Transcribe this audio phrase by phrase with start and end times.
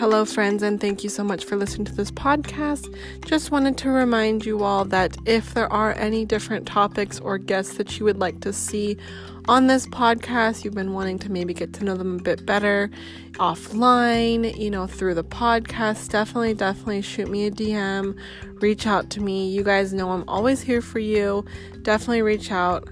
[0.00, 2.88] Hello, friends, and thank you so much for listening to this podcast.
[3.26, 7.76] Just wanted to remind you all that if there are any different topics or guests
[7.76, 8.96] that you would like to see
[9.46, 12.90] on this podcast, you've been wanting to maybe get to know them a bit better
[13.32, 18.18] offline, you know, through the podcast, definitely, definitely shoot me a DM,
[18.62, 19.50] reach out to me.
[19.50, 21.44] You guys know I'm always here for you.
[21.82, 22.88] Definitely reach out.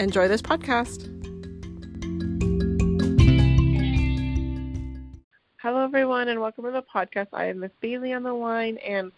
[0.00, 1.17] Enjoy this podcast.
[5.68, 7.26] Hello, everyone, and welcome to the podcast.
[7.34, 9.12] I am Miss Bailey on the line, and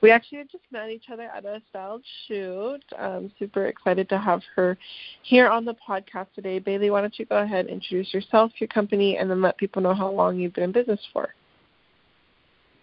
[0.00, 2.80] we actually just met each other at a styled shoot.
[2.98, 4.78] I'm super excited to have her
[5.24, 6.58] here on the podcast today.
[6.58, 9.82] Bailey, why don't you go ahead and introduce yourself, your company, and then let people
[9.82, 11.34] know how long you've been in business for.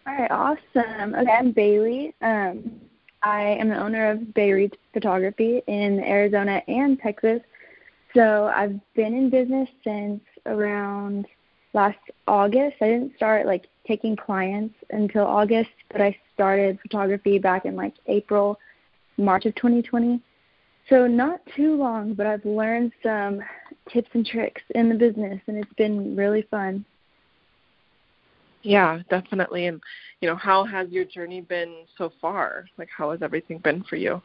[0.05, 1.15] All right, awesome.
[1.15, 2.13] Okay, I'm Bailey.
[2.21, 2.79] Um,
[3.23, 7.41] I am the owner of Bay Photography in Arizona and Texas.
[8.15, 11.25] So I've been in business since around
[11.73, 12.77] last August.
[12.81, 17.93] I didn't start like taking clients until August, but I started photography back in like
[18.07, 18.59] April,
[19.17, 20.21] March of 2020.
[20.89, 23.41] So not too long, but I've learned some
[23.91, 26.85] tips and tricks in the business and it's been really fun.
[28.63, 29.67] Yeah, definitely.
[29.67, 29.81] And
[30.21, 32.65] you know, how has your journey been so far?
[32.77, 34.21] Like how has everything been for you?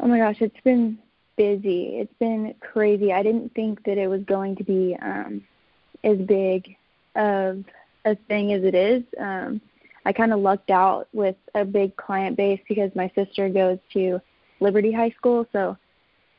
[0.00, 0.98] Oh my gosh, it's been
[1.36, 1.98] busy.
[1.98, 3.12] It's been crazy.
[3.12, 5.42] I didn't think that it was going to be um
[6.04, 6.76] as big
[7.16, 7.64] of
[8.04, 9.02] a thing as it is.
[9.18, 9.60] Um,
[10.04, 14.20] I kind of lucked out with a big client base because my sister goes to
[14.60, 15.76] Liberty High School, so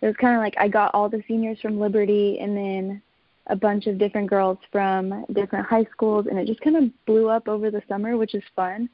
[0.02, 3.02] it was kind of like I got all the seniors from Liberty and then
[3.48, 7.30] a bunch of different girls from different high schools, and it just kind of blew
[7.30, 8.90] up over the summer, which is fun.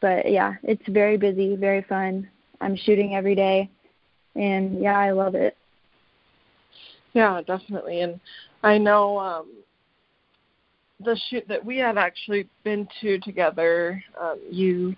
[0.00, 2.28] But yeah, it's very busy, very fun.
[2.60, 3.70] I'm shooting every day,
[4.34, 5.56] and yeah, I love it.
[7.12, 8.02] Yeah, definitely.
[8.02, 8.20] And
[8.62, 9.46] I know um
[11.04, 14.96] the shoot that we had actually been to together, um, you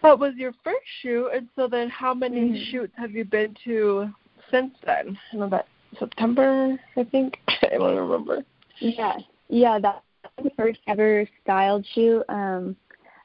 [0.00, 2.70] what was your first shoot, and so then how many mm-hmm.
[2.70, 4.10] shoots have you been to
[4.50, 5.18] since then?
[5.32, 5.66] I know that
[5.98, 7.38] September, I think.
[7.48, 8.44] I don't remember.
[8.80, 9.16] Yeah,
[9.48, 10.02] yeah, that's
[10.42, 12.22] the first ever styled shoot.
[12.28, 12.76] Um,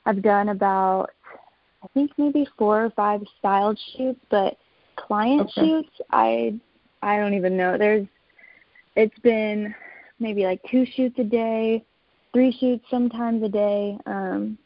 [0.06, 1.10] I've done about,
[1.84, 4.58] I think maybe four or five styled shoots, but
[4.96, 5.62] client okay.
[5.62, 6.60] shoots, I,
[7.02, 7.78] I don't even know.
[7.78, 8.08] There's,
[8.96, 9.74] it's been
[10.20, 11.84] maybe like two shoots a day,
[12.34, 13.98] three shoots sometimes a day.
[14.06, 14.58] Um,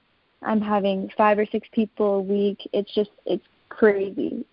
[0.42, 2.60] I'm having five or six people a week.
[2.74, 4.46] It's just it's crazy.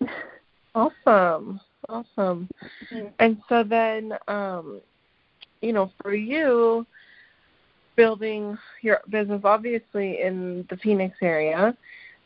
[0.73, 1.59] Awesome.
[1.89, 2.49] Awesome.
[2.93, 3.07] Mm-hmm.
[3.19, 4.81] And so then um
[5.61, 6.85] you know, for you
[7.95, 11.75] building your business obviously in the Phoenix area,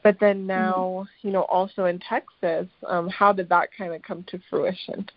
[0.04, 0.48] but then mm-hmm.
[0.48, 1.28] now, mm-hmm.
[1.28, 5.10] you know, also in Texas, um, how did that kind of come to fruition?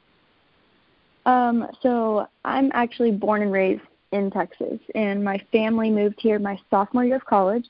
[1.28, 6.58] Um, so I'm actually born and raised in Texas, and my family moved here my
[6.70, 7.66] sophomore year of college.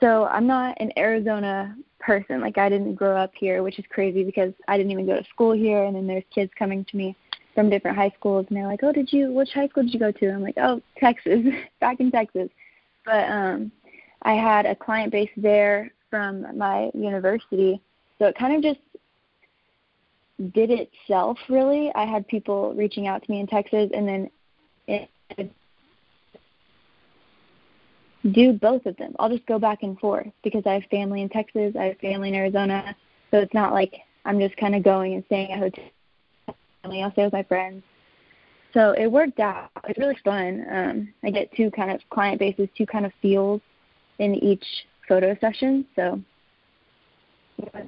[0.00, 2.42] So I'm not an Arizona person.
[2.42, 5.24] Like I didn't grow up here, which is crazy because I didn't even go to
[5.30, 5.84] school here.
[5.84, 7.16] And then there's kids coming to me
[7.54, 9.32] from different high schools, and they're like, "Oh, did you?
[9.32, 11.40] Which high school did you go to?" I'm like, "Oh, Texas,
[11.80, 12.50] back in Texas."
[13.06, 13.72] But um,
[14.22, 17.80] I had a client base there from my university,
[18.18, 18.80] so it kind of just
[20.52, 21.92] did itself really.
[21.94, 24.30] I had people reaching out to me in Texas and then
[24.86, 25.08] it,
[28.32, 29.14] do both of them.
[29.18, 32.28] I'll just go back and forth because I have family in Texas, I have family
[32.28, 32.96] in Arizona.
[33.30, 33.94] So it's not like
[34.24, 35.84] I'm just kind of going and staying at hotel.
[36.84, 37.82] I'll stay with my friends.
[38.72, 39.70] So it worked out.
[39.88, 40.66] It's really fun.
[40.70, 43.60] Um, I get two kind of client bases, two kind of feels
[44.18, 44.64] in each
[45.08, 45.86] photo session.
[45.94, 46.20] So
[47.58, 47.82] yeah,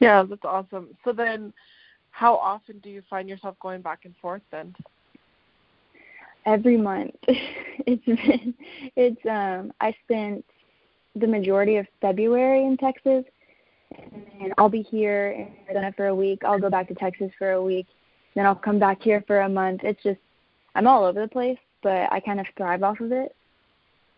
[0.00, 0.88] that's awesome.
[1.04, 1.52] So then,
[2.10, 4.74] how often do you find yourself going back and forth then?
[6.44, 7.14] Every month.
[7.26, 8.54] it's been,
[8.96, 10.44] it's um I spent
[11.14, 13.24] the majority of February in Texas,
[14.40, 16.44] and I'll be here in Arizona for a week.
[16.44, 17.86] I'll go back to Texas for a week,
[18.36, 19.80] then I'll come back here for a month.
[19.82, 20.20] It's just
[20.74, 23.34] I'm all over the place, but I kind of thrive off of it.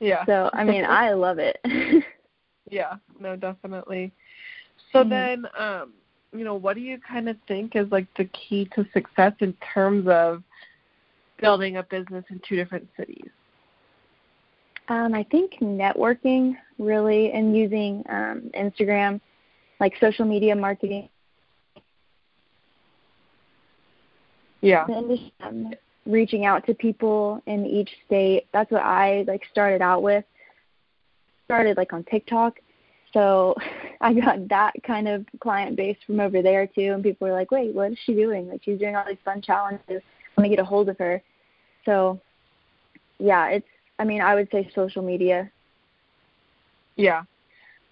[0.00, 0.26] Yeah.
[0.26, 1.58] So I mean, I love it.
[2.70, 2.96] yeah.
[3.18, 4.12] No, definitely.
[4.92, 5.10] So mm-hmm.
[5.10, 5.92] then, um,
[6.32, 9.54] you know, what do you kind of think is like the key to success in
[9.74, 10.42] terms of
[11.40, 13.30] building a business in two different cities?
[14.88, 19.20] Um, I think networking really and using um, Instagram,
[19.80, 21.08] like social media marketing.
[24.60, 24.86] Yeah.
[24.88, 25.72] And just um,
[26.06, 28.46] reaching out to people in each state.
[28.52, 30.24] That's what I like started out with.
[31.44, 32.58] Started like on TikTok
[33.12, 33.54] so
[34.00, 37.50] I got that kind of client base from over there too, and people were like,
[37.50, 38.48] "Wait, what is she doing?
[38.48, 40.02] Like she's doing all these fun challenges.
[40.36, 41.22] Let me get a hold of her."
[41.84, 42.20] So,
[43.18, 43.66] yeah, it's
[43.98, 45.50] I mean, I would say social media.
[46.96, 47.22] Yeah.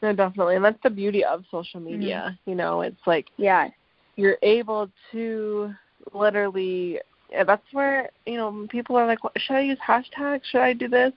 [0.03, 0.57] No, definitely.
[0.57, 2.29] And that's the beauty of social media.
[2.31, 2.51] Mm-hmm.
[2.51, 3.69] You know, it's like yeah,
[4.17, 5.75] you're able to
[6.13, 7.01] literally
[7.45, 10.43] that's where, you know, people are like, should I use hashtags?
[10.45, 11.13] Should I do this?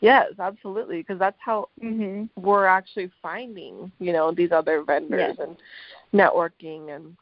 [0.00, 2.24] Yes, absolutely, because that's how mm-hmm.
[2.40, 5.46] we're actually finding, you know, these other vendors yes.
[5.46, 5.56] and
[6.14, 7.16] networking and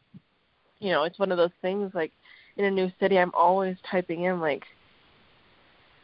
[0.80, 2.12] you know, it's one of those things like
[2.56, 4.64] in a new city I'm always typing in like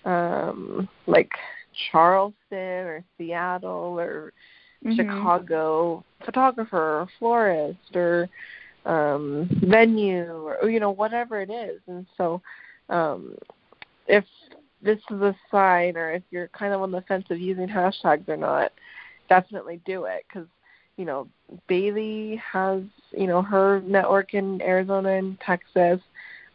[0.05, 1.31] um like
[1.91, 4.33] Charleston or Seattle or
[4.85, 4.97] mm-hmm.
[4.97, 8.29] Chicago photographer or florist or
[8.85, 10.31] um venue
[10.63, 12.43] or you know whatever it is and so
[12.91, 13.35] um
[14.07, 14.25] if
[14.85, 18.29] this is a sign or if you're kind of on the fence of using hashtags
[18.29, 18.73] or not
[19.29, 20.47] definitely do it because
[20.97, 21.27] you know
[21.67, 22.83] bailey has
[23.13, 26.01] you know her network in arizona and texas.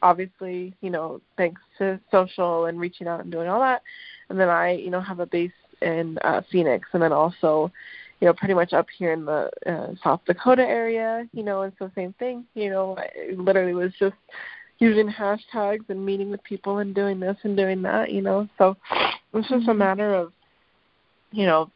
[0.02, 3.82] Obviously you know thanks to social and reaching out and doing all that.
[4.30, 7.72] And then i you know have a base in uh, phoenix and then also
[8.20, 11.74] you know pretty much up here in the uh, south dakota area you know and
[11.80, 14.16] so same thing you know i literally was just
[14.80, 18.48] using hashtags and meeting with people and doing this and doing that, you know.
[18.58, 18.76] So
[19.34, 19.78] it's just a mm-hmm.
[19.78, 20.32] matter of,
[21.32, 21.70] you know,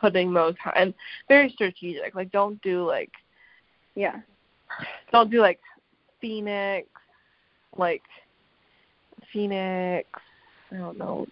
[0.00, 0.94] putting those and
[1.28, 2.14] very strategic.
[2.14, 3.10] Like don't do like
[3.94, 4.20] yeah.
[5.12, 5.60] Don't do like
[6.20, 6.88] Phoenix
[7.76, 8.02] like
[9.32, 10.08] Phoenix
[10.70, 11.26] I don't know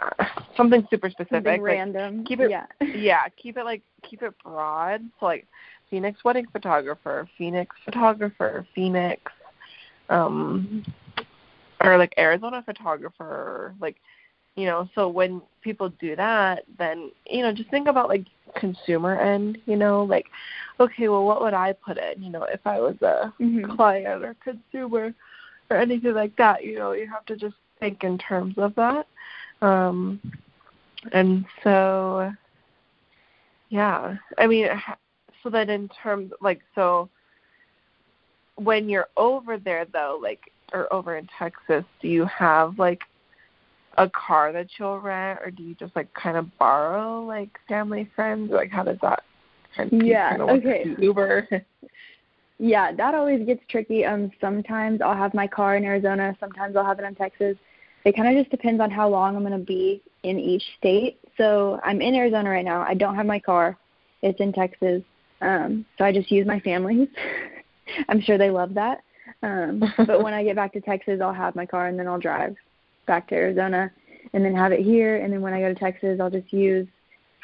[0.56, 1.36] something super specific.
[1.36, 2.24] Something like, random.
[2.24, 2.66] Keep it yeah.
[2.80, 5.02] yeah, keep it like keep it broad.
[5.18, 5.46] So like
[5.90, 9.20] Phoenix wedding photographer, Phoenix photographer, Phoenix
[10.10, 10.84] um
[11.80, 13.96] or like Arizona photographer, like
[14.56, 18.26] you know, so when people do that, then you know, just think about like
[18.56, 20.26] consumer end, you know, like
[20.78, 23.76] okay, well, what would I put in, you know, if I was a mm-hmm.
[23.76, 25.14] client or consumer
[25.70, 29.06] or anything like that, you know, you have to just think in terms of that.
[29.62, 30.20] Um
[31.12, 32.32] and so
[33.70, 34.68] yeah, I mean
[35.42, 37.08] so that in terms like so
[38.62, 43.00] when you're over there though, like or over in Texas, do you have like
[43.98, 48.08] a car that you'll rent or do you just like kind of borrow like family
[48.14, 48.50] friends?
[48.50, 49.22] Like how does that
[49.76, 50.84] kind of Yeah, kind of okay.
[50.98, 51.48] Uber?
[52.58, 54.04] yeah, that always gets tricky.
[54.04, 57.56] Um sometimes I'll have my car in Arizona, sometimes I'll have it in Texas.
[58.04, 61.18] It kind of just depends on how long I'm going to be in each state.
[61.36, 62.80] So I'm in Arizona right now.
[62.80, 63.76] I don't have my car.
[64.22, 65.02] It's in Texas.
[65.42, 67.08] Um, so I just use my family's.
[68.08, 69.02] I'm sure they love that.
[69.42, 72.18] Um, but when I get back to Texas, I'll have my car and then I'll
[72.18, 72.56] drive
[73.06, 73.90] back to Arizona
[74.32, 75.16] and then have it here.
[75.16, 76.86] And then when I go to Texas, I'll just use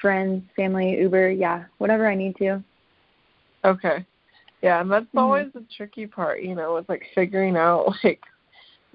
[0.01, 2.63] friends, family, Uber, yeah, whatever I need to.
[3.65, 4.05] Okay.
[4.63, 5.19] Yeah, and that's mm-hmm.
[5.19, 8.21] always the tricky part, you know, it's like figuring out like,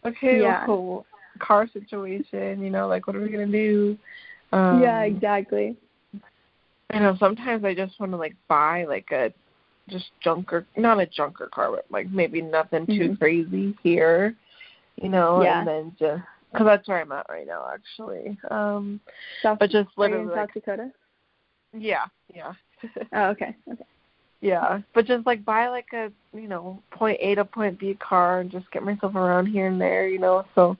[0.06, 0.65] okay, yeah.
[0.68, 1.06] well,
[1.39, 3.97] car situation, you know, like what are we gonna do?
[4.51, 5.75] Um, yeah, exactly.
[6.92, 9.31] I know sometimes I just want to like buy like a
[9.92, 13.14] just junker, not a junker car, but like maybe nothing too mm-hmm.
[13.16, 14.36] crazy here,
[15.02, 15.60] you know, yeah.
[15.60, 18.38] and then just because that's where I'm at right now, actually.
[18.50, 19.00] Um,
[19.42, 20.92] South, but just literally, like, South Dakota.
[21.74, 22.54] Yeah, yeah.
[23.14, 23.86] oh, okay, okay.
[24.42, 28.40] Yeah, but just like buy like a you know point A to point B car
[28.40, 30.45] and just get myself around here and there, you know.
[30.56, 30.76] So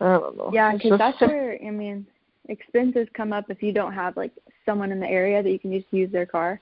[0.00, 0.50] I don't know.
[0.52, 2.06] Yeah, because that's where I mean
[2.48, 4.32] expenses come up if you don't have like
[4.64, 6.60] someone in the area that you can just use their car.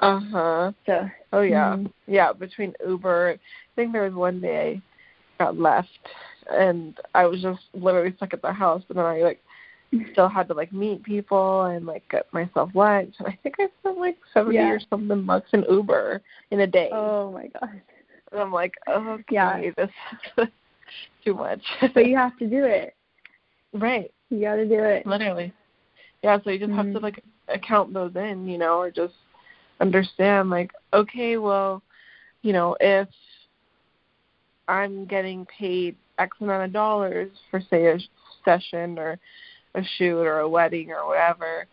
[0.00, 0.72] Uh huh.
[0.86, 1.08] So.
[1.32, 1.86] Oh yeah, mm-hmm.
[2.12, 2.32] yeah.
[2.32, 3.38] Between Uber, I
[3.76, 4.80] think there was one day
[5.38, 5.88] I got left,
[6.50, 9.40] and I was just literally stuck at the house, and then I like
[10.12, 13.68] still had to like meet people and like get myself lunch, and I think I
[13.80, 14.70] spent like seventy yeah.
[14.70, 16.90] or something bucks in Uber in a day.
[16.92, 17.80] Oh my god.
[18.32, 19.60] And I'm like, okay, yeah.
[19.76, 19.90] this
[20.38, 20.48] is
[21.24, 21.62] too much.
[21.94, 22.94] but you have to do it.
[23.72, 24.12] Right.
[24.30, 25.06] You got to do it.
[25.06, 25.52] Literally.
[26.22, 26.38] Yeah.
[26.42, 26.76] So you just mm-hmm.
[26.76, 27.04] have to mm-hmm.
[27.04, 29.14] like account those in, you know, or just
[29.80, 31.82] understand like okay well
[32.42, 33.08] you know if
[34.66, 37.98] i'm getting paid x amount of dollars for say a
[38.44, 39.18] session or
[39.74, 41.66] a shoot or a wedding or whatever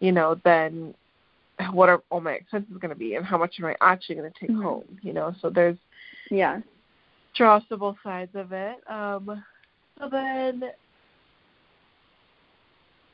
[0.00, 0.94] you know then
[1.72, 4.30] what are all my expenses going to be and how much am i actually going
[4.30, 4.62] to take mm-hmm.
[4.62, 5.76] home you know so there's
[6.30, 6.60] yeah
[7.36, 9.42] draws to both sides of it um
[9.98, 10.62] so then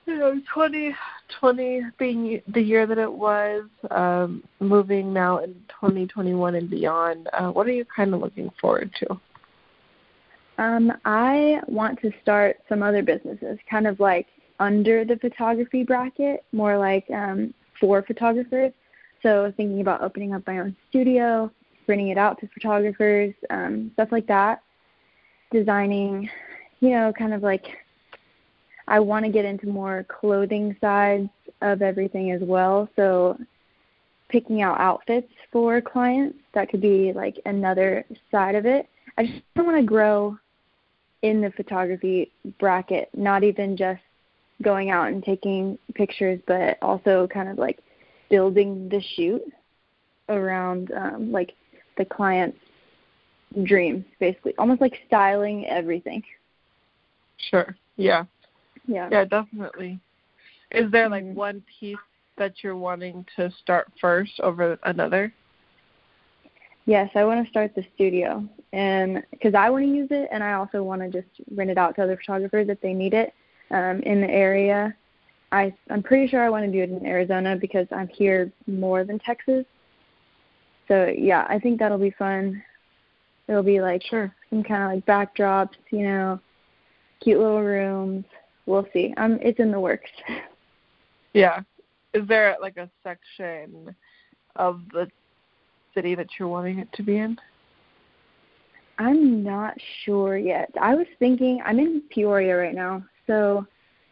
[0.06, 6.70] you know, 2020 being the year that it was, um, moving now in 2021 and
[6.70, 9.20] beyond, uh, what are you kind of looking forward to?
[10.58, 14.26] Um, I want to start some other businesses, kind of like
[14.58, 18.72] under the photography bracket, more like um, for photographers.
[19.22, 21.50] So thinking about opening up my own studio,
[21.86, 24.62] renting it out to photographers, um, stuff like that.
[25.52, 26.30] Designing,
[26.80, 27.66] you know, kind of like
[28.88, 31.28] I want to get into more clothing sides
[31.62, 32.88] of everything as well.
[32.96, 33.38] So
[34.28, 38.88] picking out outfits for clients, that could be like another side of it.
[39.18, 40.38] I just want to grow
[41.22, 44.00] in the photography bracket, not even just
[44.62, 47.78] going out and taking pictures, but also kind of like
[48.30, 49.42] building the shoot
[50.28, 51.54] around um, like
[51.98, 52.58] the client's
[53.64, 56.22] dreams, basically, almost like styling everything.
[57.50, 57.76] Sure.
[57.96, 58.24] Yeah.
[58.86, 59.08] Yeah.
[59.10, 60.00] Yeah, definitely.
[60.70, 61.34] Is there like mm-hmm.
[61.34, 61.96] one piece
[62.38, 65.32] that you're wanting to start first over another?
[66.86, 70.42] Yes, I want to start the studio, and because I want to use it, and
[70.42, 73.34] I also want to just rent it out to other photographers if they need it
[73.72, 74.94] um, in the area.
[75.50, 79.02] I I'm pretty sure I want to do it in Arizona because I'm here more
[79.02, 79.64] than Texas.
[80.86, 82.62] So yeah, I think that'll be fun.
[83.48, 84.32] It'll be like sure.
[84.50, 86.40] some kind of like backdrops, you know,
[87.20, 88.24] cute little rooms.
[88.66, 89.14] We'll see.
[89.16, 90.10] Um, it's in the works.
[91.32, 91.60] Yeah.
[92.14, 93.94] Is there like a section
[94.56, 95.06] of the
[95.94, 97.36] city that you're wanting it to be in?
[98.98, 100.70] I'm not sure yet.
[100.80, 103.66] I was thinking I'm in Peoria right now, so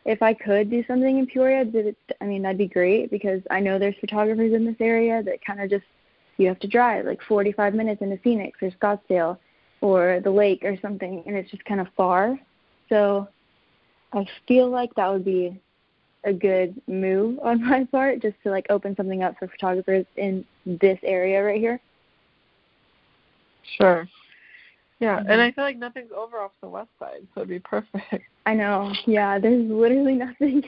[0.05, 3.41] if I could do something in Peoria, did it, I mean that'd be great because
[3.51, 5.87] I know there's photographers in this area that kind of just
[6.37, 9.39] you have to drive like 45 minutes into Phoenix or Scottsdale
[9.81, 12.39] or the lake or something, and it's just kind of far.
[12.91, 13.29] So
[14.15, 15.61] I feel like that would be
[16.25, 20.45] a good move on my part just to like open something up for photographers in
[20.67, 21.81] this area right here.
[23.79, 24.09] Sure.
[25.01, 25.31] Yeah, mm-hmm.
[25.31, 28.25] and I feel like nothing's over off the west side, so it'd be perfect.
[28.47, 28.93] I know.
[29.07, 30.63] Yeah, there's literally nothing.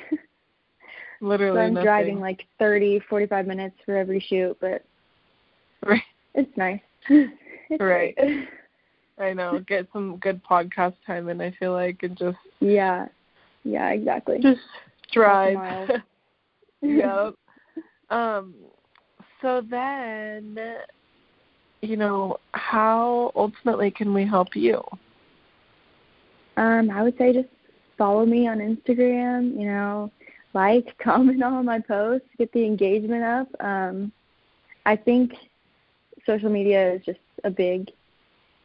[1.20, 1.84] literally so I'm nothing.
[1.84, 4.84] driving like thirty, forty-five minutes for every shoot, but
[5.86, 6.02] right.
[6.34, 6.80] it's nice.
[7.08, 8.16] It's right.
[8.16, 8.48] Great.
[9.18, 9.60] I know.
[9.66, 13.06] Get some good podcast time and I feel like it just Yeah.
[13.66, 14.38] Yeah, exactly.
[14.40, 14.60] Just
[15.12, 15.90] drive.
[16.82, 17.34] yep.
[18.10, 18.54] Um
[19.42, 20.58] so then
[21.82, 24.82] you know, how ultimately can we help you?
[26.56, 27.48] Um, I would say just
[27.98, 30.10] follow me on Instagram, you know,
[30.54, 33.48] like, comment on my posts, get the engagement up.
[33.60, 34.12] Um,
[34.84, 35.34] I think
[36.24, 37.90] social media is just a big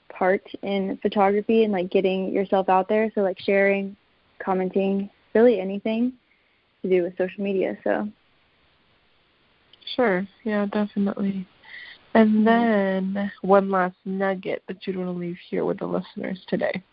[0.09, 3.11] part in photography and like getting yourself out there.
[3.13, 3.95] So like sharing,
[4.43, 6.13] commenting, really anything
[6.81, 7.77] to do with social media.
[7.83, 8.09] So
[9.95, 10.27] Sure.
[10.43, 11.47] Yeah, definitely.
[12.13, 16.83] And then one last nugget that you'd want to leave here with the listeners today.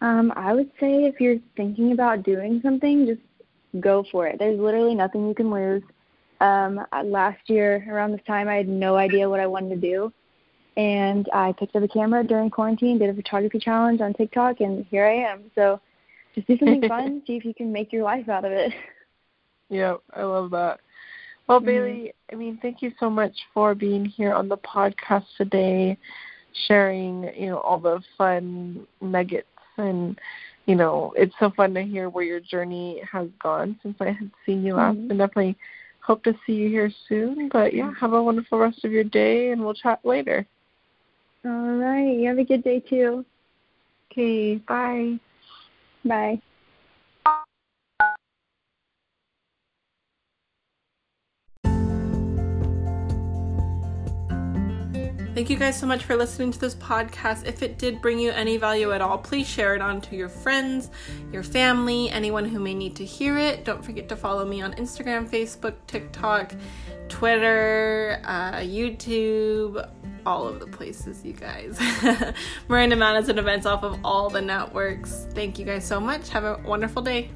[0.00, 3.20] Um, I would say if you're thinking about doing something, just
[3.80, 4.38] go for it.
[4.38, 5.82] There's literally nothing you can lose.
[6.40, 10.12] Um, last year around this time, I had no idea what I wanted to do,
[10.76, 14.84] and I picked up a camera during quarantine, did a photography challenge on TikTok, and
[14.90, 15.50] here I am.
[15.54, 15.80] So
[16.34, 18.72] just do something fun, see if you can make your life out of it.
[19.68, 20.80] Yeah, I love that.
[21.46, 21.66] Well, mm-hmm.
[21.66, 25.98] Bailey, I mean, thank you so much for being here on the podcast today,
[26.66, 30.18] sharing, you know, all the fun nuggets and
[30.66, 34.30] you know, it's so fun to hear where your journey has gone since I had
[34.46, 35.10] seen you last mm-hmm.
[35.10, 35.56] and definitely
[36.00, 37.48] hope to see you here soon.
[37.52, 40.46] But yeah, have a wonderful rest of your day and we'll chat later.
[41.44, 42.16] All right.
[42.16, 43.24] You have a good day too.
[44.10, 45.18] Okay, bye.
[46.04, 46.40] Bye.
[55.34, 57.44] Thank you guys so much for listening to this podcast.
[57.44, 60.28] If it did bring you any value at all, please share it on to your
[60.28, 60.90] friends,
[61.32, 63.64] your family, anyone who may need to hear it.
[63.64, 66.54] Don't forget to follow me on Instagram, Facebook, TikTok,
[67.08, 69.84] Twitter, uh, YouTube,
[70.26, 71.78] all of the places, you guys.
[72.68, 75.26] Miranda Madison events off of all the networks.
[75.32, 76.28] Thank you guys so much.
[76.30, 77.30] Have a wonderful day.